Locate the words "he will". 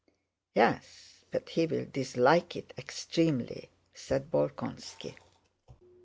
1.49-1.85